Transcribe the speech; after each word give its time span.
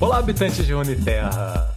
Olá, 0.00 0.18
habitantes 0.18 0.64
de 0.64 0.72
Uniterra! 0.72 1.76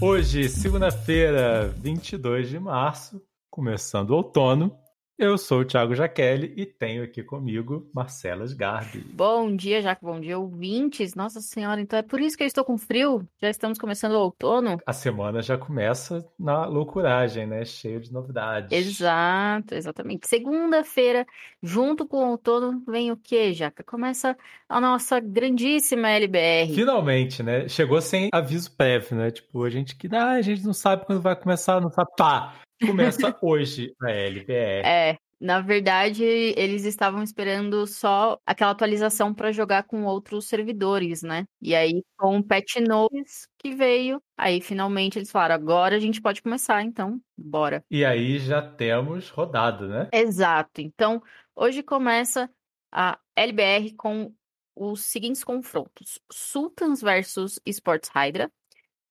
Hoje, 0.00 0.48
segunda-feira, 0.48 1.66
22 1.76 2.48
de 2.48 2.60
março, 2.60 3.20
começando 3.50 4.10
o 4.10 4.14
outono, 4.14 4.72
eu 5.18 5.38
sou 5.38 5.60
o 5.60 5.64
Thiago 5.64 5.94
Jaqueline 5.94 6.52
e 6.56 6.66
tenho 6.66 7.02
aqui 7.02 7.22
comigo 7.22 7.88
Marcela 7.94 8.44
Sgarbi. 8.44 8.98
Bom 8.98 9.54
dia, 9.56 9.80
Jaque, 9.80 10.04
bom 10.04 10.20
dia, 10.20 10.38
ouvintes. 10.38 11.14
Nossa 11.14 11.40
Senhora, 11.40 11.80
então 11.80 11.98
é 11.98 12.02
por 12.02 12.20
isso 12.20 12.36
que 12.36 12.42
eu 12.42 12.46
estou 12.46 12.64
com 12.64 12.76
frio? 12.76 13.26
Já 13.40 13.48
estamos 13.48 13.78
começando 13.78 14.12
o 14.12 14.20
outono? 14.20 14.78
A 14.84 14.92
semana 14.92 15.40
já 15.40 15.56
começa 15.56 16.26
na 16.38 16.66
loucuragem, 16.66 17.46
né? 17.46 17.64
Cheio 17.64 18.00
de 18.00 18.12
novidades. 18.12 18.70
Exato, 18.70 19.74
exatamente. 19.74 20.28
Segunda-feira, 20.28 21.26
junto 21.62 22.06
com 22.06 22.18
o 22.18 22.30
outono, 22.32 22.82
vem 22.86 23.10
o 23.10 23.16
quê, 23.16 23.54
Jaca? 23.54 23.82
Começa 23.82 24.36
a 24.68 24.80
nossa 24.80 25.18
grandíssima 25.18 26.10
LBR. 26.10 26.74
Finalmente, 26.74 27.42
né? 27.42 27.68
Chegou 27.68 28.00
sem 28.02 28.28
aviso 28.32 28.70
prévio, 28.76 29.16
né? 29.16 29.30
Tipo, 29.30 29.64
a 29.64 29.70
gente 29.70 29.96
que 29.96 30.08
ah, 30.14 30.32
a 30.32 30.42
gente 30.42 30.64
não 30.64 30.74
sabe 30.74 31.06
quando 31.06 31.22
vai 31.22 31.34
começar, 31.34 31.80
não 31.80 31.90
sabe. 31.90 32.10
Pá! 32.16 32.65
Começa 32.84 33.36
hoje 33.40 33.94
a 34.02 34.10
LBR. 34.10 34.86
É, 34.86 35.18
na 35.38 35.60
verdade, 35.60 36.24
eles 36.24 36.84
estavam 36.84 37.22
esperando 37.22 37.86
só 37.86 38.40
aquela 38.46 38.70
atualização 38.70 39.34
para 39.34 39.52
jogar 39.52 39.82
com 39.84 40.04
outros 40.04 40.46
servidores, 40.46 41.22
né? 41.22 41.46
E 41.60 41.74
aí, 41.74 42.02
com 42.16 42.38
o 42.38 42.42
patch 42.42 42.76
notes 42.76 43.46
que 43.58 43.74
veio, 43.74 44.22
aí 44.36 44.60
finalmente 44.60 45.18
eles 45.18 45.30
falaram: 45.30 45.54
agora 45.54 45.96
a 45.96 46.00
gente 46.00 46.22
pode 46.22 46.40
começar, 46.40 46.82
então 46.82 47.20
bora. 47.36 47.84
E 47.90 48.04
aí 48.04 48.38
já 48.38 48.62
temos 48.62 49.28
rodado, 49.28 49.88
né? 49.88 50.08
Exato. 50.12 50.80
Então, 50.80 51.22
hoje 51.54 51.82
começa 51.82 52.50
a 52.90 53.18
LBR 53.36 53.94
com 53.94 54.32
os 54.74 55.02
seguintes 55.02 55.44
confrontos: 55.44 56.18
Sultans 56.32 57.02
versus 57.02 57.60
Sports 57.66 58.08
Hydra, 58.08 58.50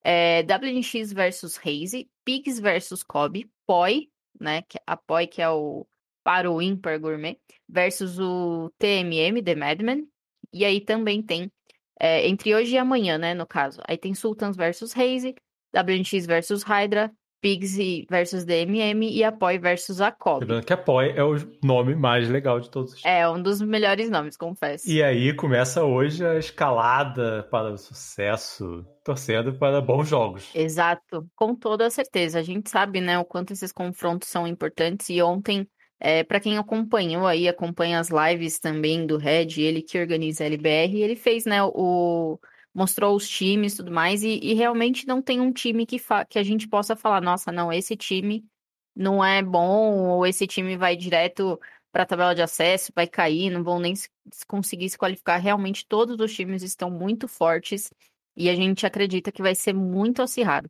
é, 0.04 0.42
WNX 0.42 1.14
versus 1.14 1.60
Haze, 1.60 2.10
Pigs 2.24 2.60
versus 2.60 3.04
Kobe, 3.04 3.48
Poi, 3.66 4.10
né? 4.40 4.62
Que, 4.64 4.80
a 4.86 4.98
Poi, 4.98 5.28
que 5.28 5.42
é 5.42 5.50
o 5.50 5.86
para 6.24 6.50
o 6.50 6.60
Ímpar 6.60 7.00
Gourmet, 7.00 7.40
versus 7.70 8.18
o 8.20 8.72
TMM, 8.80 9.44
The 9.44 9.54
Madman. 9.54 10.08
E 10.52 10.66
aí 10.66 10.82
também 10.82 11.22
tem, 11.22 11.52
é, 12.00 12.28
entre 12.28 12.56
hoje 12.56 12.74
e 12.74 12.78
amanhã, 12.80 13.16
né, 13.20 13.36
no 13.36 13.46
caso. 13.46 13.80
Aí 13.88 13.96
tem 13.96 14.16
Sultans 14.16 14.58
versus 14.58 14.92
Haze, 14.98 15.36
WNX 15.72 16.26
versus 16.26 16.64
Hydra, 16.64 17.14
Pigs 17.42 17.78
versus 18.10 18.44
DMM 18.44 19.04
e 19.10 19.24
Apoy 19.24 19.58
versus 19.58 20.02
Akob. 20.02 20.42
Lembrando 20.42 20.66
que 20.66 20.74
Apoy 20.74 21.14
é 21.16 21.24
o 21.24 21.36
nome 21.64 21.96
mais 21.96 22.30
legal 22.30 22.60
de 22.60 22.70
todos. 22.70 23.04
É, 23.06 23.28
um 23.28 23.42
dos 23.42 23.62
melhores 23.62 24.10
nomes, 24.10 24.36
confesso. 24.36 24.90
E 24.90 25.04
aí 25.04 25.34
começa 25.34 25.84
hoje 25.84 26.26
a 26.26 26.38
escalada 26.38 27.48
para 27.52 27.72
o 27.72 27.78
sucesso, 27.78 28.86
torcendo 29.04 29.54
para 29.54 29.82
bons 29.82 30.08
jogos. 30.08 30.50
Exato, 30.56 31.28
com 31.36 31.56
toda 31.56 31.90
certeza. 31.90 32.40
A 32.40 32.44
gente 32.44 32.70
sabe, 32.70 33.00
né, 33.02 33.20
o 33.20 33.26
quanto 33.26 33.54
esses 33.54 33.72
confrontos 33.72 34.30
são 34.30 34.48
importantes 34.48 35.10
e 35.10 35.22
ontem 35.22 35.68
é, 36.00 36.24
para 36.24 36.40
quem 36.40 36.58
acompanhou 36.58 37.26
aí, 37.26 37.48
acompanha 37.48 38.00
as 38.00 38.10
lives 38.10 38.60
também 38.60 39.06
do 39.06 39.18
Red, 39.18 39.48
ele 39.58 39.82
que 39.82 40.00
organiza 40.00 40.44
a 40.44 40.48
LBR, 40.48 41.02
ele 41.02 41.16
fez, 41.16 41.46
né, 41.46 41.64
o, 41.64 42.38
mostrou 42.76 43.16
os 43.16 43.28
times 43.28 43.74
e 43.74 43.78
tudo 43.78 43.92
mais, 43.92 44.22
e, 44.22 44.38
e, 44.44 44.54
realmente 44.54 45.08
não 45.08 45.22
tem 45.22 45.40
um 45.40 45.52
time 45.54 45.86
que, 45.86 45.98
que 46.30 46.38
a 46.38 46.44
gente 46.44 46.68
possa 46.68 46.94
falar, 46.94 47.22
nossa, 47.22 47.50
não, 47.50 47.72
esse 47.72 47.96
time 47.96 48.46
não 48.94 49.24
é 49.24 49.42
bom, 49.42 50.10
ou 50.10 50.26
esse 50.28 50.46
time 50.46 50.76
vai 50.76 50.96
direto 50.98 51.58
para 51.92 52.04
a 52.04 52.06
tabela 52.06 52.36
de 52.36 52.42
acesso, 52.42 52.92
vai 52.94 53.08
cair, 53.08 53.50
não 53.50 53.64
vão 53.64 53.80
nem 53.80 53.96
se, 53.96 54.10
conseguir 54.48 54.90
se 54.90 54.98
qualificar. 54.98 55.38
Realmente 55.38 55.88
todos 55.88 56.20
os 56.20 56.34
times 56.36 56.62
estão 56.64 56.92
muito 56.92 57.28
fortes 57.28 57.90
e 58.36 58.50
a 58.50 58.56
gente 58.56 58.86
acredita 58.86 59.32
que 59.32 59.42
vai 59.42 59.56
ser 59.56 59.74
muito 59.74 60.22
acirrado. 60.22 60.70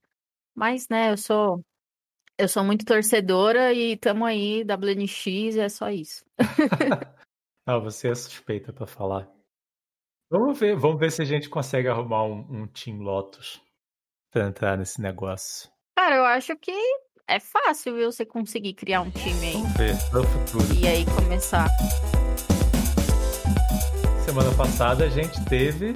Mas, 0.54 0.88
né, 0.88 1.12
eu 1.12 1.18
sou 1.18 1.62
eu 2.38 2.48
sou 2.48 2.64
muito 2.64 2.86
torcedora 2.86 3.74
e 3.74 3.98
tamo 3.98 4.26
aí, 4.26 4.64
WNX, 4.64 5.56
é 5.58 5.70
só 5.70 5.90
isso. 5.90 6.24
ah, 7.66 7.80
você 7.80 8.10
é 8.10 8.16
suspeita 8.16 8.74
para 8.74 8.86
falar. 8.86 9.35
Vamos 10.28 10.60
ver, 10.60 10.76
vamos 10.76 11.00
ver 11.00 11.12
se 11.12 11.22
a 11.22 11.26
gente 11.26 11.48
consegue 11.48 11.88
arrumar 11.88 12.24
um, 12.24 12.40
um 12.50 12.68
Team 12.68 12.98
Lotus 12.98 13.62
pra 14.32 14.48
entrar 14.48 14.76
nesse 14.76 15.00
negócio. 15.00 15.70
Cara, 15.96 16.16
eu 16.16 16.26
acho 16.26 16.58
que 16.58 16.72
é 17.28 17.40
fácil, 17.40 17.94
viu, 17.94 18.12
você 18.12 18.26
conseguir 18.26 18.74
criar 18.74 19.02
um 19.02 19.12
time 19.12 19.46
aí. 19.46 19.54
Vamos 19.54 19.78
ver, 19.78 19.94
no 20.12 20.24
futuro. 20.24 20.80
E 20.82 20.88
aí 20.88 21.06
começar. 21.06 21.68
Semana 24.26 24.52
passada 24.58 25.06
a 25.06 25.10
gente 25.10 25.46
teve 25.46 25.94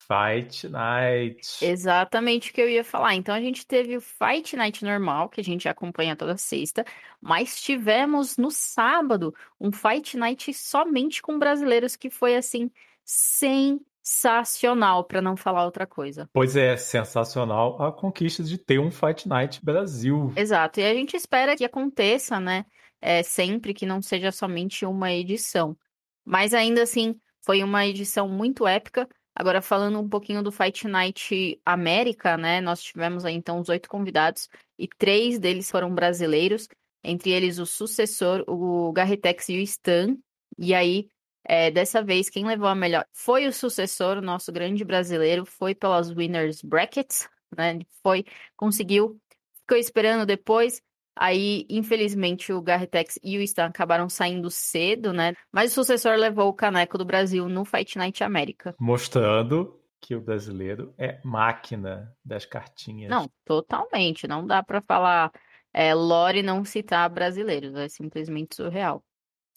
Fight 0.00 0.66
Night. 0.70 1.62
Exatamente 1.62 2.50
o 2.50 2.54
que 2.54 2.62
eu 2.62 2.70
ia 2.70 2.82
falar. 2.82 3.14
Então 3.14 3.34
a 3.34 3.40
gente 3.42 3.66
teve 3.66 3.94
o 3.94 4.00
Fight 4.00 4.56
Night 4.56 4.82
normal, 4.86 5.28
que 5.28 5.42
a 5.42 5.44
gente 5.44 5.68
acompanha 5.68 6.16
toda 6.16 6.38
sexta, 6.38 6.82
mas 7.20 7.60
tivemos 7.60 8.38
no 8.38 8.50
sábado 8.50 9.34
um 9.60 9.70
Fight 9.70 10.16
Night 10.16 10.54
somente 10.54 11.20
com 11.20 11.38
brasileiros 11.38 11.94
que 11.94 12.08
foi 12.08 12.36
assim 12.36 12.70
sensacional, 13.06 15.04
para 15.04 15.22
não 15.22 15.36
falar 15.36 15.64
outra 15.64 15.86
coisa. 15.86 16.28
Pois 16.32 16.56
é, 16.56 16.76
sensacional 16.76 17.80
a 17.80 17.92
conquista 17.92 18.42
de 18.42 18.58
ter 18.58 18.80
um 18.80 18.90
Fight 18.90 19.28
Night 19.28 19.64
Brasil. 19.64 20.32
Exato, 20.36 20.80
e 20.80 20.84
a 20.84 20.92
gente 20.92 21.16
espera 21.16 21.56
que 21.56 21.64
aconteça, 21.64 22.40
né? 22.40 22.66
É, 23.00 23.22
sempre 23.22 23.72
que 23.72 23.86
não 23.86 24.02
seja 24.02 24.32
somente 24.32 24.84
uma 24.84 25.12
edição. 25.12 25.76
Mas 26.24 26.52
ainda 26.52 26.82
assim, 26.82 27.14
foi 27.44 27.62
uma 27.62 27.86
edição 27.86 28.28
muito 28.28 28.66
épica. 28.66 29.08
Agora, 29.32 29.62
falando 29.62 30.00
um 30.00 30.08
pouquinho 30.08 30.42
do 30.42 30.50
Fight 30.50 30.88
Night 30.88 31.60
América, 31.64 32.36
né? 32.36 32.60
Nós 32.60 32.82
tivemos 32.82 33.24
aí 33.24 33.34
então 33.34 33.60
os 33.60 33.68
oito 33.68 33.88
convidados 33.88 34.48
e 34.76 34.88
três 34.88 35.38
deles 35.38 35.70
foram 35.70 35.94
brasileiros, 35.94 36.68
entre 37.04 37.30
eles 37.30 37.58
o 37.58 37.66
sucessor, 37.66 38.42
o 38.48 38.90
Garritex 38.92 39.48
e 39.50 39.58
o 39.58 39.60
Stan. 39.60 40.16
E 40.58 40.74
aí 40.74 41.08
é, 41.48 41.70
dessa 41.70 42.02
vez, 42.02 42.28
quem 42.28 42.44
levou 42.44 42.66
a 42.66 42.74
melhor 42.74 43.06
foi 43.12 43.46
o 43.46 43.52
sucessor, 43.52 44.18
o 44.18 44.22
nosso 44.22 44.50
grande 44.50 44.84
brasileiro, 44.84 45.46
foi 45.46 45.74
pelas 45.74 46.10
Winners 46.10 46.60
Brackets, 46.60 47.28
né? 47.56 47.78
Foi, 48.02 48.24
conseguiu, 48.56 49.20
ficou 49.60 49.78
esperando 49.78 50.26
depois. 50.26 50.82
Aí, 51.18 51.64
infelizmente, 51.70 52.52
o 52.52 52.60
Garritex 52.60 53.18
e 53.22 53.38
o 53.38 53.42
Stan 53.42 53.66
acabaram 53.66 54.08
saindo 54.08 54.50
cedo, 54.50 55.12
né? 55.12 55.34
Mas 55.52 55.70
o 55.70 55.74
sucessor 55.76 56.16
levou 56.16 56.48
o 56.48 56.52
caneco 56.52 56.98
do 56.98 57.04
Brasil 57.04 57.48
no 57.48 57.64
Fight 57.64 57.96
Night 57.96 58.22
América. 58.24 58.74
Mostrando 58.78 59.80
que 60.00 60.14
o 60.14 60.20
brasileiro 60.20 60.92
é 60.98 61.20
máquina 61.24 62.14
das 62.24 62.44
cartinhas. 62.44 63.08
Não, 63.08 63.30
totalmente. 63.44 64.28
Não 64.28 64.46
dá 64.46 64.62
para 64.62 64.82
falar 64.82 65.32
é, 65.72 65.94
Lore 65.94 66.42
não 66.42 66.64
citar 66.64 67.08
brasileiros. 67.08 67.74
É 67.76 67.88
simplesmente 67.88 68.56
surreal. 68.56 69.02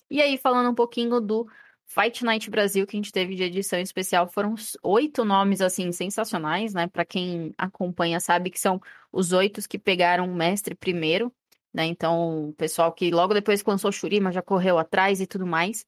E 0.10 0.22
aí, 0.22 0.38
falando 0.38 0.70
um 0.70 0.76
pouquinho 0.76 1.20
do 1.20 1.46
Fight 1.90 2.24
Night 2.24 2.52
Brasil, 2.52 2.86
que 2.86 2.96
a 2.96 3.00
gente 3.00 3.12
teve 3.12 3.34
de 3.34 3.42
edição 3.42 3.80
especial, 3.80 4.28
foram 4.28 4.54
oito 4.84 5.26
nomes, 5.26 5.60
assim, 5.60 5.92
sensacionais, 5.92 6.72
né? 6.72 6.86
Para 6.86 7.04
quem 7.04 7.52
acompanha 7.58 8.20
sabe 8.20 8.52
que 8.52 8.60
são 8.60 8.80
os 9.12 9.32
oito 9.32 9.60
que 9.68 9.80
pegaram 9.80 10.26
o 10.26 10.36
mestre 10.36 10.76
primeiro, 10.76 11.34
né? 11.74 11.86
Então, 11.86 12.50
o 12.50 12.54
pessoal 12.54 12.94
que 12.94 13.10
logo 13.10 13.34
depois 13.34 13.64
que 13.64 13.70
lançou 13.72 13.92
Shurima 13.92 14.32
já 14.32 14.40
correu 14.40 14.78
atrás 14.78 15.20
e 15.20 15.26
tudo 15.26 15.48
mais. 15.48 15.84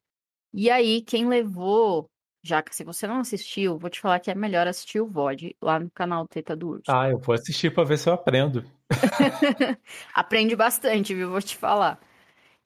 E 0.52 0.72
aí, 0.72 1.04
quem 1.04 1.28
levou, 1.28 2.10
já 2.42 2.64
que 2.64 2.76
se 2.76 2.84
você 2.84 3.06
não 3.06 3.20
assistiu, 3.20 3.78
vou 3.78 3.90
te 3.90 4.02
falar 4.02 4.20
que 4.20 4.32
é 4.32 4.36
melhor 4.36 4.68
assistir 4.68 5.00
o 5.00 5.08
VOD 5.08 5.56
lá 5.62 5.80
no 5.80 5.92
canal 5.92 6.28
Teta 6.28 6.56
do 6.56 6.70
Urso. 6.70 6.84
Ah, 6.90 7.12
eu 7.12 7.20
vou 7.20 7.36
assistir 7.36 7.72
para 7.72 7.84
ver 7.84 8.00
se 8.00 8.10
eu 8.10 8.14
aprendo. 8.14 8.66
Aprende 10.16 10.56
bastante, 10.56 11.14
viu? 11.14 11.30
Vou 11.30 11.42
te 11.44 11.56
falar. 11.56 12.00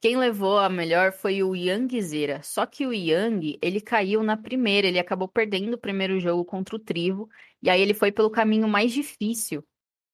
Quem 0.06 0.16
levou 0.16 0.56
a 0.56 0.68
melhor 0.68 1.10
foi 1.10 1.42
o 1.42 1.52
Yang 1.52 2.00
Zera. 2.00 2.40
Só 2.40 2.64
que 2.64 2.86
o 2.86 2.92
Yang, 2.92 3.58
ele 3.60 3.80
caiu 3.80 4.22
na 4.22 4.36
primeira, 4.36 4.86
ele 4.86 5.00
acabou 5.00 5.26
perdendo 5.26 5.74
o 5.74 5.78
primeiro 5.78 6.20
jogo 6.20 6.44
contra 6.44 6.76
o 6.76 6.78
Trivo, 6.78 7.28
e 7.60 7.68
aí 7.68 7.82
ele 7.82 7.92
foi 7.92 8.12
pelo 8.12 8.30
caminho 8.30 8.68
mais 8.68 8.92
difícil, 8.92 9.66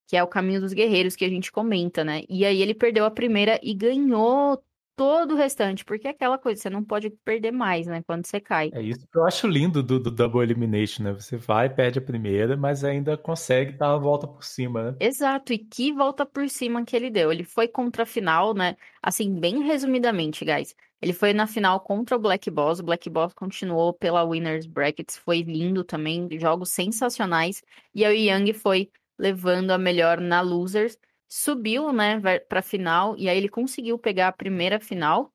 que 0.08 0.16
é 0.16 0.22
o 0.22 0.26
caminho 0.26 0.62
dos 0.62 0.72
guerreiros 0.72 1.14
que 1.14 1.26
a 1.26 1.28
gente 1.28 1.52
comenta, 1.52 2.02
né? 2.02 2.22
E 2.26 2.46
aí 2.46 2.62
ele 2.62 2.72
perdeu 2.72 3.04
a 3.04 3.10
primeira 3.10 3.60
e 3.62 3.74
ganhou 3.74 4.64
todo 5.02 5.34
o 5.34 5.36
restante, 5.36 5.84
porque 5.84 6.06
é 6.06 6.10
aquela 6.12 6.38
coisa, 6.38 6.62
você 6.62 6.70
não 6.70 6.84
pode 6.84 7.10
perder 7.10 7.50
mais, 7.50 7.88
né, 7.88 8.04
quando 8.06 8.24
você 8.24 8.38
cai. 8.38 8.70
É 8.72 8.80
isso 8.80 9.04
que 9.10 9.18
eu 9.18 9.26
acho 9.26 9.48
lindo 9.48 9.82
do, 9.82 9.98
do 9.98 10.12
Double 10.12 10.40
Elimination, 10.40 11.02
né? 11.02 11.12
Você 11.12 11.36
vai, 11.36 11.68
perde 11.68 11.98
a 11.98 12.02
primeira, 12.02 12.56
mas 12.56 12.84
ainda 12.84 13.16
consegue 13.16 13.72
dar 13.72 13.94
a 13.94 13.98
volta 13.98 14.28
por 14.28 14.44
cima, 14.44 14.92
né? 14.92 14.96
Exato, 15.00 15.52
e 15.52 15.58
que 15.58 15.92
volta 15.92 16.24
por 16.24 16.48
cima 16.48 16.84
que 16.84 16.94
ele 16.94 17.10
deu. 17.10 17.32
Ele 17.32 17.42
foi 17.42 17.66
contra 17.66 18.04
a 18.04 18.06
final, 18.06 18.54
né? 18.54 18.76
Assim, 19.02 19.34
bem 19.40 19.64
resumidamente, 19.64 20.44
guys. 20.44 20.72
Ele 21.00 21.12
foi 21.12 21.32
na 21.32 21.48
final 21.48 21.80
contra 21.80 22.14
o 22.14 22.20
Black 22.20 22.48
Boss. 22.48 22.78
O 22.78 22.84
Black 22.84 23.10
Boss 23.10 23.34
continuou 23.34 23.92
pela 23.92 24.22
Winners 24.22 24.66
Brackets, 24.66 25.16
foi 25.16 25.42
lindo 25.42 25.82
também, 25.82 26.28
jogos 26.38 26.68
sensacionais. 26.68 27.60
E 27.92 28.04
aí 28.04 28.30
o 28.30 28.36
Young 28.36 28.52
foi 28.52 28.88
levando 29.18 29.72
a 29.72 29.78
melhor 29.78 30.20
na 30.20 30.40
Losers 30.40 30.96
subiu, 31.34 31.92
né, 31.92 32.20
para 32.46 32.60
final 32.60 33.16
e 33.16 33.26
aí 33.26 33.38
ele 33.38 33.48
conseguiu 33.48 33.98
pegar 33.98 34.28
a 34.28 34.32
primeira 34.32 34.78
final. 34.78 35.32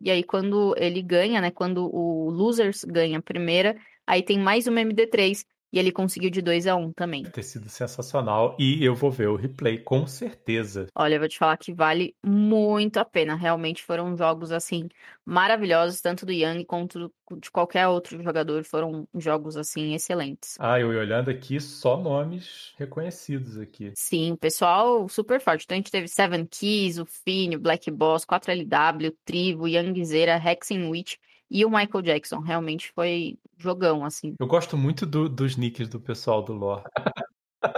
E 0.00 0.08
aí 0.08 0.22
quando 0.22 0.74
ele 0.78 1.02
ganha, 1.02 1.40
né, 1.40 1.50
quando 1.50 1.92
o 1.92 2.30
Losers 2.30 2.84
ganha 2.84 3.18
a 3.18 3.22
primeira, 3.22 3.76
aí 4.06 4.22
tem 4.22 4.38
mais 4.38 4.68
uma 4.68 4.80
MD3 4.80 5.44
e 5.72 5.78
ele 5.78 5.92
conseguiu 5.92 6.30
de 6.30 6.42
2 6.42 6.66
a 6.66 6.74
1 6.74 6.92
também. 6.92 7.22
Deve 7.22 7.34
ter 7.34 7.42
sido 7.42 7.68
sensacional 7.68 8.56
e 8.58 8.84
eu 8.84 8.94
vou 8.94 9.10
ver 9.10 9.28
o 9.28 9.36
replay 9.36 9.78
com 9.78 10.06
certeza. 10.06 10.86
Olha, 10.94 11.14
eu 11.14 11.20
vou 11.20 11.28
te 11.28 11.38
falar 11.38 11.56
que 11.56 11.72
vale 11.72 12.14
muito 12.24 12.98
a 12.98 13.04
pena. 13.04 13.34
Realmente 13.34 13.82
foram 13.82 14.16
jogos 14.16 14.50
assim 14.50 14.88
maravilhosos, 15.24 16.00
tanto 16.00 16.26
do 16.26 16.32
Young 16.32 16.64
quanto 16.64 17.12
de 17.38 17.50
qualquer 17.50 17.86
outro 17.86 18.20
jogador. 18.22 18.64
Foram 18.64 19.06
jogos 19.14 19.56
assim 19.56 19.94
excelentes. 19.94 20.56
Ah, 20.58 20.80
eu 20.80 20.88
olhando 20.88 21.30
aqui, 21.30 21.60
só 21.60 21.96
nomes 21.96 22.74
reconhecidos 22.76 23.58
aqui. 23.58 23.92
Sim, 23.94 24.36
pessoal 24.36 25.08
super 25.08 25.40
forte. 25.40 25.64
Então 25.64 25.76
a 25.76 25.78
gente 25.78 25.90
teve 25.90 26.08
Seven 26.08 26.46
Keys, 26.46 26.98
o 26.98 27.06
Fini, 27.06 27.56
o 27.56 27.60
Black 27.60 27.90
Boss, 27.90 28.24
4LW, 28.24 29.14
Trivo, 29.24 29.68
Youngzeira, 29.68 30.36
Hexenwitch 30.36 31.16
e 31.50 31.64
o 31.64 31.70
Michael 31.70 32.02
Jackson. 32.02 32.38
Realmente 32.38 32.92
foi 32.92 33.38
jogão, 33.58 34.04
assim. 34.04 34.34
Eu 34.38 34.46
gosto 34.46 34.76
muito 34.76 35.04
do, 35.04 35.28
dos 35.28 35.56
nicks 35.56 35.88
do 35.88 36.00
pessoal 36.00 36.42
do 36.42 36.52
lore. 36.52 36.84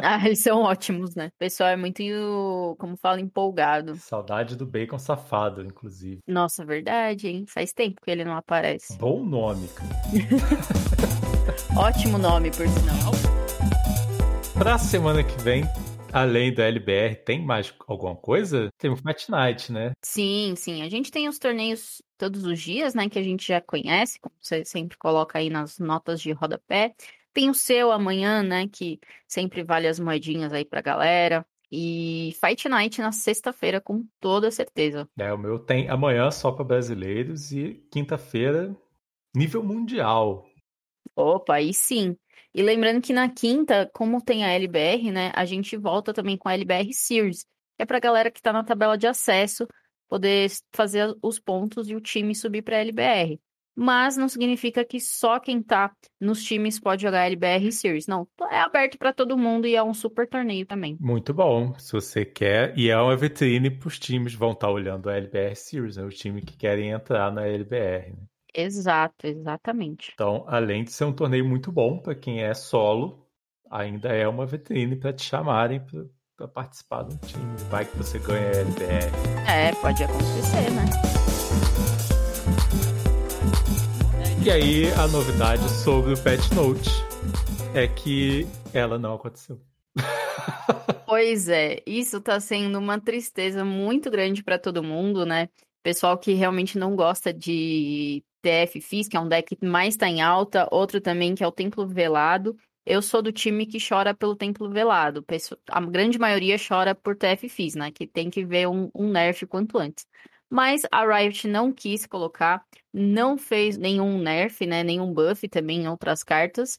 ah, 0.03 0.25
eles 0.25 0.41
são 0.41 0.63
ótimos, 0.63 1.15
né? 1.15 1.29
O 1.29 1.39
pessoal 1.39 1.71
é 1.71 1.77
muito, 1.77 2.03
como 2.79 2.97
fala, 2.97 3.21
empolgado. 3.21 3.97
Saudade 3.97 4.57
do 4.57 4.67
Bacon 4.67 4.99
Safado, 4.99 5.63
inclusive. 5.63 6.21
Nossa, 6.27 6.65
verdade, 6.65 7.29
hein? 7.29 7.45
Faz 7.49 7.73
tempo 7.73 8.01
que 8.03 8.11
ele 8.11 8.25
não 8.25 8.37
aparece. 8.37 8.97
Bom 8.99 9.25
nome, 9.25 9.69
cara. 9.69 9.91
Ótimo 11.77 12.19
nome, 12.19 12.51
por 12.51 12.69
sinal. 12.69 13.13
Pra 14.55 14.79
semana 14.79 15.25
que 15.25 15.37
vem, 15.43 15.65
além 16.13 16.55
da 16.55 16.65
LBR, 16.65 17.17
tem 17.25 17.45
mais 17.45 17.75
alguma 17.89 18.15
coisa? 18.15 18.69
Tem 18.79 18.91
o 18.91 18.97
Fight 18.97 19.31
Night, 19.31 19.73
né? 19.73 19.93
Sim, 20.05 20.55
sim. 20.57 20.83
A 20.83 20.89
gente 20.89 21.11
tem 21.11 21.29
os 21.29 21.39
torneios 21.39 22.03
todos 22.23 22.45
os 22.45 22.61
dias, 22.61 22.95
né? 22.95 23.09
Que 23.09 23.19
a 23.19 23.23
gente 23.23 23.49
já 23.49 23.61
conhece, 23.61 24.21
como 24.21 24.33
você 24.41 24.65
sempre 24.65 24.97
coloca 24.97 25.41
aí 25.41 25.51
nas 25.51 25.81
notas 25.81 26.21
de 26.21 26.31
rodapé. 26.31 26.95
Tem 27.35 27.51
o 27.51 27.55
seu 27.55 27.91
amanhã, 27.91 28.45
né? 28.45 28.69
Que 28.69 29.01
sempre 29.27 29.65
vale 29.65 29.89
as 29.89 29.99
moedinhas 29.99 30.53
aí 30.53 30.65
pra 30.65 30.81
galera. 30.81 31.45
E 31.69 32.37
Fight 32.41 32.69
Night 32.69 33.01
na 33.01 33.11
sexta-feira, 33.11 33.81
com 33.81 34.07
toda 34.21 34.53
certeza. 34.53 35.09
É, 35.19 35.33
o 35.33 35.39
meu 35.39 35.59
tem 35.59 35.89
amanhã 35.89 36.31
só 36.31 36.53
para 36.53 36.65
brasileiros 36.65 37.51
e 37.51 37.85
quinta-feira, 37.91 38.77
nível 39.35 39.65
mundial. 39.65 40.47
Opa, 41.17 41.55
aí 41.55 41.75
sim. 41.75 42.17
E 42.55 42.63
lembrando 42.63 43.03
que 43.03 43.13
na 43.13 43.29
quinta, 43.29 43.91
como 43.93 44.23
tem 44.23 44.45
a 44.45 44.51
LBR, 44.51 45.11
né, 45.11 45.33
a 45.35 45.45
gente 45.45 45.77
volta 45.77 46.13
também 46.13 46.37
com 46.37 46.49
a 46.49 46.55
LBR 46.55 46.93
Series, 46.93 47.43
que 47.77 47.83
é 47.83 47.87
pra 47.87 47.99
galera 47.99 48.31
que 48.31 48.43
tá 48.43 48.53
na 48.53 48.63
tabela 48.63 48.97
de 48.97 49.09
acesso 49.09 49.67
poder 50.13 50.51
fazer 50.75 51.17
os 51.23 51.39
pontos 51.39 51.89
e 51.89 51.95
o 51.95 52.01
time 52.01 52.35
subir 52.35 52.61
para 52.61 52.77
a 52.77 52.81
LBR. 52.81 53.41
Mas 53.75 54.15
não 54.15 54.29
significa 54.29 54.85
que 54.85 55.01
só 55.01 55.41
quem 55.41 55.63
tá 55.63 55.91
nos 56.21 56.45
times 56.45 56.79
pode 56.79 57.01
jogar 57.01 57.25
LBR 57.25 57.73
Series. 57.73 58.07
Não, 58.07 58.29
é 58.51 58.61
aberto 58.61 58.99
para 58.99 59.15
todo 59.15 59.39
mundo 59.39 59.67
e 59.67 59.75
é 59.75 59.83
um 59.83 59.95
super 59.95 60.29
torneio 60.29 60.67
também. 60.67 60.99
Muito 61.01 61.33
bom, 61.33 61.73
se 61.79 61.93
você 61.93 62.27
quer. 62.27 62.77
E 62.77 62.91
é 62.91 62.99
uma 62.99 63.17
vitrine 63.17 63.71
para 63.71 63.89
os 63.89 63.99
times 63.99 64.35
vão 64.35 64.53
estar 64.53 64.67
tá 64.67 64.73
olhando 64.73 65.09
a 65.09 65.17
LBR 65.17 65.57
Series, 65.57 65.97
né? 65.97 66.05
os 66.05 66.19
times 66.19 66.45
que 66.45 66.59
querem 66.59 66.91
entrar 66.91 67.33
na 67.33 67.47
LBR. 67.47 68.11
Né? 68.11 68.27
Exato, 68.55 69.27
exatamente. 69.27 70.11
Então, 70.13 70.45
além 70.47 70.85
de 70.85 70.93
ser 70.93 71.07
um 71.07 71.13
torneio 71.15 71.49
muito 71.49 71.73
bom 71.73 71.99
para 71.99 72.15
quem 72.15 72.43
é 72.43 72.53
solo, 72.53 73.27
ainda 73.71 74.11
é 74.11 74.29
uma 74.29 74.45
vitrine 74.45 74.95
para 74.95 75.15
te 75.15 75.23
chamarem 75.23 75.81
para 76.37 76.49
participar 76.49 77.03
do 77.03 77.17
time. 77.27 77.57
Vai 77.71 77.85
que 77.85 77.97
você 77.97 78.19
ganha 78.19 78.49
a 78.49 78.57
LBR. 78.57 79.11
É, 79.49 79.75
pode 79.75 80.03
acontecer, 80.03 80.71
né? 80.71 80.85
E 84.45 84.51
aí, 84.51 84.93
a 84.95 85.07
novidade 85.07 85.69
sobre 85.69 86.15
o 86.15 86.19
Pet 86.19 86.53
Note 86.55 86.91
é 87.75 87.87
que 87.87 88.47
ela 88.75 88.99
não 88.99 89.15
aconteceu. 89.15 89.61
Pois 91.07 91.47
é, 91.47 91.83
isso 91.87 92.23
tá 92.23 92.41
sendo 92.41 92.79
uma 92.79 92.99
tristeza 92.99 93.67
muito 93.67 94.11
grande 94.11 94.43
para 94.43 94.59
todo 94.59 94.83
mundo, 94.83 95.27
né? 95.27 95.51
Pessoal 95.83 96.17
que 96.17 96.33
realmente 96.33 96.79
não 96.79 96.97
gosta 96.97 97.35
de 97.35 98.25
TF 98.41 98.81
Fizz, 98.81 99.09
que 99.09 99.17
é 99.17 99.21
um 99.21 99.29
deck 99.29 99.55
que 99.55 99.67
mais 99.67 99.93
está 99.93 100.09
em 100.09 100.23
alta, 100.23 100.67
outro 100.71 101.03
também 101.03 101.35
que 101.35 101.45
é 101.45 101.47
o 101.47 101.53
Templo 101.53 101.87
Velado. 101.87 102.57
Eu 102.85 103.01
sou 103.01 103.23
do 103.23 103.33
time 103.33 103.67
que 103.67 103.79
chora 103.79 104.15
pelo 104.15 104.35
Templo 104.37 104.69
Velado. 104.71 105.25
A 105.69 105.81
grande 105.81 106.19
maioria 106.19 106.57
chora 106.59 106.95
por 106.95 107.17
TF 107.17 107.49
Fizz, 107.49 107.75
né? 107.77 107.91
Que 107.93 108.07
tem 108.07 108.29
que 108.29 108.45
ver 108.45 108.69
um, 108.69 108.91
um 108.95 109.09
nerf 109.11 109.47
quanto 109.47 109.79
antes. 109.79 110.07
Mas 110.51 110.83
a 110.91 111.05
Riot 111.07 111.49
não 111.49 111.73
quis 111.73 112.07
colocar, 112.07 112.63
não 112.93 113.39
fez 113.39 113.79
nenhum 113.79 114.19
nerf, 114.19 114.67
né? 114.67 114.83
Nenhum 114.83 115.13
buff 115.13 115.49
também 115.49 115.83
em 115.85 115.89
outras 115.89 116.23
cartas. 116.23 116.79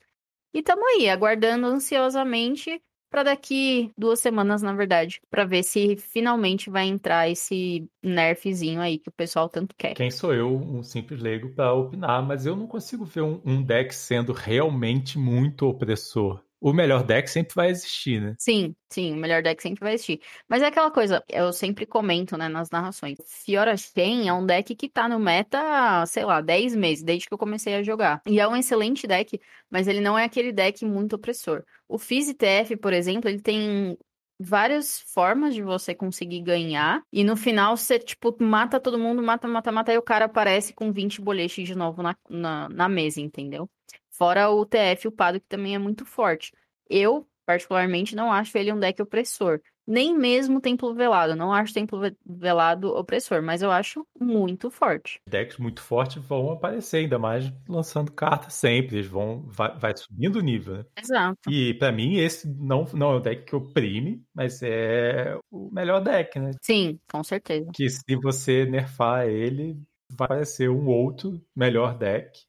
E 0.53 0.61
tamo 0.61 0.85
aí, 0.85 1.09
aguardando 1.09 1.65
ansiosamente 1.67 2.81
para 3.13 3.21
daqui 3.21 3.91
duas 3.95 4.19
semanas, 4.19 4.63
na 4.63 4.73
verdade, 4.73 5.21
para 5.29 5.45
ver 5.45 5.61
se 5.61 5.95
finalmente 5.97 6.67
vai 6.71 6.87
entrar 6.87 7.29
esse 7.29 7.87
nerfzinho 8.01 8.81
aí 8.81 8.97
que 8.97 9.07
o 9.07 9.11
pessoal 9.11 9.47
tanto 9.47 9.75
quer. 9.77 9.93
Quem 9.93 10.09
sou 10.09 10.33
eu, 10.33 10.55
um 10.55 10.81
simples 10.81 11.21
leigo, 11.21 11.51
para 11.51 11.71
opinar, 11.75 12.25
mas 12.25 12.47
eu 12.47 12.55
não 12.55 12.65
consigo 12.65 13.05
ver 13.05 13.21
um, 13.21 13.39
um 13.45 13.61
deck 13.61 13.93
sendo 13.93 14.33
realmente 14.33 15.19
muito 15.19 15.67
opressor 15.67 16.41
o 16.63 16.71
melhor 16.71 17.03
deck 17.03 17.29
sempre 17.29 17.53
vai 17.53 17.69
existir, 17.69 18.21
né? 18.21 18.35
Sim, 18.39 18.73
sim, 18.89 19.11
o 19.11 19.17
melhor 19.17 19.43
deck 19.43 19.61
sempre 19.61 19.81
vai 19.81 19.95
existir. 19.95 20.21
Mas 20.47 20.61
é 20.61 20.67
aquela 20.67 20.89
coisa, 20.89 21.21
eu 21.27 21.51
sempre 21.51 21.85
comento, 21.85 22.37
né, 22.37 22.47
nas 22.47 22.69
narrações. 22.69 23.17
Fiora 23.27 23.75
Shen 23.75 24.29
é 24.29 24.33
um 24.33 24.45
deck 24.45 24.73
que 24.73 24.87
tá 24.87 25.09
no 25.09 25.19
meta, 25.19 26.05
sei 26.05 26.23
lá, 26.23 26.39
10 26.39 26.73
meses, 26.73 27.03
desde 27.03 27.27
que 27.27 27.33
eu 27.33 27.37
comecei 27.37 27.75
a 27.75 27.83
jogar. 27.83 28.21
E 28.25 28.39
é 28.39 28.47
um 28.47 28.55
excelente 28.55 29.05
deck, 29.05 29.37
mas 29.69 29.89
ele 29.89 29.99
não 29.99 30.17
é 30.17 30.23
aquele 30.23 30.53
deck 30.53 30.85
muito 30.85 31.17
opressor. 31.17 31.65
O 31.85 31.97
Fizz 31.97 32.33
TF, 32.33 32.77
por 32.77 32.93
exemplo, 32.93 33.29
ele 33.29 33.41
tem 33.41 33.97
várias 34.39 35.01
formas 35.01 35.53
de 35.53 35.61
você 35.61 35.93
conseguir 35.93 36.39
ganhar. 36.43 37.01
E 37.11 37.25
no 37.25 37.35
final 37.35 37.75
você, 37.75 37.99
tipo, 37.99 38.33
mata 38.41 38.79
todo 38.79 38.97
mundo, 38.97 39.21
mata, 39.21 39.49
mata, 39.49 39.69
mata, 39.69 39.91
e 39.91 39.97
o 39.97 40.01
cara 40.01 40.25
aparece 40.25 40.73
com 40.73 40.93
20 40.93 41.19
boletes 41.19 41.67
de 41.67 41.75
novo 41.75 42.01
na, 42.01 42.15
na, 42.29 42.69
na 42.69 42.87
mesa, 42.87 43.19
entendeu? 43.19 43.69
Fora 44.13 44.49
o 44.49 44.65
TF 44.65 45.07
upado, 45.07 45.39
que 45.39 45.47
também 45.47 45.75
é 45.75 45.79
muito 45.79 46.05
forte. 46.05 46.53
Eu, 46.89 47.27
particularmente, 47.45 48.15
não 48.15 48.31
acho 48.31 48.57
ele 48.57 48.71
um 48.71 48.79
deck 48.79 49.01
opressor. 49.01 49.59
Nem 49.85 50.17
mesmo 50.17 50.61
Templo 50.61 50.93
Velado. 50.93 51.35
Não 51.35 51.51
acho 51.51 51.73
Templo 51.73 51.99
Velado 52.25 52.95
opressor, 52.95 53.41
mas 53.41 53.61
eu 53.61 53.69
acho 53.69 54.07
muito 54.17 54.69
forte. 54.69 55.19
Decks 55.27 55.57
muito 55.57 55.81
fortes 55.81 56.23
vão 56.23 56.51
aparecer, 56.51 56.97
ainda 56.97 57.19
mais 57.19 57.51
lançando 57.67 58.11
cartas 58.11 58.53
sempre. 58.53 58.97
Eles 58.97 59.07
vão. 59.07 59.43
Vai, 59.47 59.77
vai 59.77 59.97
subindo 59.97 60.37
o 60.37 60.41
nível, 60.41 60.77
né? 60.77 60.85
Exato. 60.97 61.49
E 61.49 61.73
para 61.73 61.91
mim, 61.91 62.17
esse 62.17 62.47
não, 62.47 62.85
não 62.93 63.13
é 63.13 63.15
o 63.15 63.19
deck 63.19 63.43
que 63.43 63.55
oprime, 63.55 64.23
mas 64.33 64.61
é 64.63 65.37
o 65.51 65.69
melhor 65.71 65.99
deck, 65.99 66.39
né? 66.39 66.51
Sim, 66.61 66.97
com 67.11 67.23
certeza. 67.23 67.69
Que 67.73 67.89
se 67.89 68.15
você 68.21 68.65
nerfar 68.65 69.27
ele, 69.27 69.77
vai 70.09 70.27
aparecer 70.27 70.69
um 70.69 70.87
outro 70.87 71.41
melhor 71.53 71.97
deck 71.97 72.39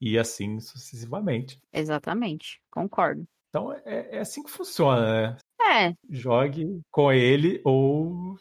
e 0.00 0.18
assim 0.18 0.58
sucessivamente. 0.60 1.58
Exatamente, 1.72 2.60
concordo. 2.70 3.26
Então 3.48 3.72
é, 3.84 4.16
é 4.16 4.18
assim 4.20 4.42
que 4.42 4.50
funciona, 4.50 5.32
né? 5.32 5.36
É. 5.60 5.94
Jogue 6.08 6.80
com 6.90 7.12
ele 7.12 7.60
ou 7.64 8.36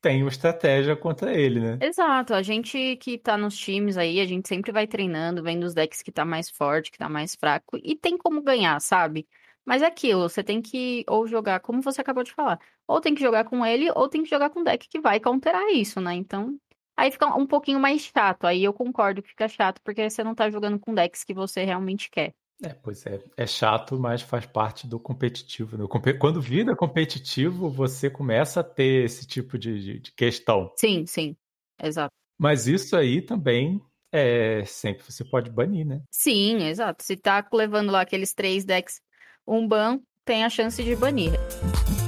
tenha 0.00 0.24
uma 0.24 0.30
estratégia 0.30 0.96
contra 0.96 1.32
ele, 1.32 1.60
né? 1.60 1.78
Exato. 1.80 2.34
A 2.34 2.42
gente 2.42 2.96
que 2.96 3.16
tá 3.16 3.36
nos 3.36 3.56
times 3.56 3.96
aí, 3.96 4.20
a 4.20 4.26
gente 4.26 4.48
sempre 4.48 4.72
vai 4.72 4.86
treinando, 4.86 5.42
vendo 5.42 5.62
os 5.62 5.74
decks 5.74 6.02
que 6.02 6.10
tá 6.10 6.24
mais 6.24 6.50
forte, 6.50 6.90
que 6.90 6.98
tá 6.98 7.08
mais 7.08 7.36
fraco, 7.36 7.78
e 7.82 7.96
tem 7.96 8.18
como 8.18 8.42
ganhar, 8.42 8.80
sabe? 8.80 9.28
Mas 9.64 9.80
é 9.80 9.86
aquilo, 9.86 10.28
você 10.28 10.42
tem 10.42 10.60
que 10.60 11.04
ou 11.08 11.24
jogar, 11.26 11.60
como 11.60 11.80
você 11.80 12.00
acabou 12.00 12.24
de 12.24 12.32
falar, 12.32 12.58
ou 12.86 13.00
tem 13.00 13.14
que 13.14 13.22
jogar 13.22 13.44
com 13.44 13.64
ele, 13.64 13.90
ou 13.94 14.08
tem 14.08 14.24
que 14.24 14.30
jogar 14.30 14.50
com 14.50 14.58
um 14.60 14.64
deck 14.64 14.88
que 14.88 15.00
vai 15.00 15.20
counterar 15.20 15.68
isso, 15.70 16.00
né? 16.00 16.14
Então, 16.14 16.58
Aí 16.96 17.10
fica 17.10 17.26
um 17.26 17.46
pouquinho 17.46 17.80
mais 17.80 18.02
chato. 18.02 18.46
Aí 18.46 18.62
eu 18.64 18.72
concordo 18.72 19.22
que 19.22 19.30
fica 19.30 19.48
chato, 19.48 19.80
porque 19.82 20.08
você 20.08 20.22
não 20.22 20.34
tá 20.34 20.50
jogando 20.50 20.78
com 20.78 20.94
decks 20.94 21.24
que 21.24 21.34
você 21.34 21.64
realmente 21.64 22.10
quer. 22.10 22.34
É, 22.62 22.68
pois 22.74 23.04
é. 23.06 23.20
É 23.36 23.46
chato, 23.46 23.98
mas 23.98 24.22
faz 24.22 24.46
parte 24.46 24.86
do 24.86 25.00
competitivo. 25.00 25.76
Né? 25.76 25.84
Quando 26.18 26.40
vira 26.40 26.76
competitivo, 26.76 27.68
você 27.68 28.08
começa 28.08 28.60
a 28.60 28.64
ter 28.64 29.04
esse 29.04 29.26
tipo 29.26 29.58
de, 29.58 29.98
de 30.00 30.12
questão. 30.12 30.72
Sim, 30.76 31.04
sim. 31.06 31.36
Exato. 31.82 32.12
Mas 32.38 32.66
isso 32.66 32.96
aí 32.96 33.20
também 33.20 33.80
é 34.12 34.64
sempre 34.64 35.02
você 35.02 35.24
pode 35.24 35.50
banir, 35.50 35.86
né? 35.86 36.02
Sim, 36.10 36.66
exato. 36.66 37.02
Se 37.02 37.16
tá 37.16 37.46
levando 37.52 37.90
lá 37.90 38.02
aqueles 38.02 38.32
três 38.34 38.64
decks, 38.64 39.00
um 39.46 39.66
ban 39.66 40.00
tem 40.24 40.44
a 40.44 40.50
chance 40.50 40.82
de 40.82 40.94
banir. 40.94 41.32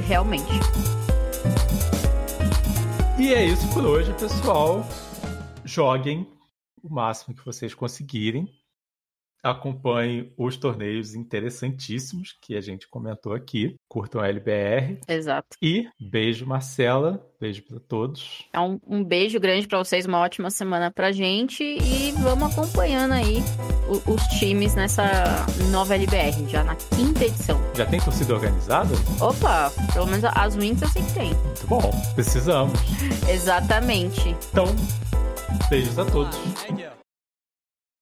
Realmente. 0.06 0.52
E 3.16 3.32
é 3.32 3.44
isso 3.46 3.72
por 3.72 3.86
hoje, 3.86 4.12
pessoal. 4.14 4.84
Joguem 5.64 6.26
o 6.82 6.92
máximo 6.92 7.32
que 7.34 7.44
vocês 7.44 7.72
conseguirem. 7.72 8.52
Acompanhem 9.44 10.32
os 10.38 10.56
torneios 10.56 11.14
interessantíssimos 11.14 12.34
que 12.40 12.56
a 12.56 12.60
gente 12.62 12.88
comentou 12.88 13.34
aqui. 13.34 13.76
Curtam 13.86 14.22
a 14.22 14.28
LBR. 14.28 14.98
Exato. 15.06 15.56
E 15.60 15.86
beijo, 16.00 16.46
Marcela. 16.46 17.24
Beijo 17.38 17.62
para 17.62 17.78
todos. 17.78 18.48
É 18.54 18.58
um, 18.58 18.80
um 18.86 19.04
beijo 19.04 19.38
grande 19.38 19.68
para 19.68 19.78
vocês, 19.78 20.06
uma 20.06 20.18
ótima 20.20 20.50
semana 20.50 20.90
pra 20.90 21.12
gente 21.12 21.62
e 21.62 22.12
vamos 22.12 22.50
acompanhando 22.50 23.12
aí 23.12 23.42
o, 23.86 24.12
os 24.12 24.22
times 24.38 24.74
nessa 24.74 25.04
nova 25.70 25.94
LBR, 25.94 26.48
já 26.48 26.64
na 26.64 26.74
quinta 26.74 27.24
edição. 27.24 27.60
Já 27.76 27.84
tem 27.84 28.00
torcida 28.00 28.34
organizada? 28.34 28.94
Opa, 29.20 29.70
pelo 29.92 30.06
menos 30.06 30.24
as 30.24 30.56
Wings 30.56 30.80
eu 30.80 30.88
sei 30.88 31.02
que 31.02 31.12
tem. 31.12 31.34
Muito 31.34 31.66
bom, 31.66 31.90
precisamos. 32.14 32.78
Exatamente. 33.28 34.34
Então, 34.50 34.64
beijos 35.68 35.98
a 35.98 36.06
todos. 36.06 36.38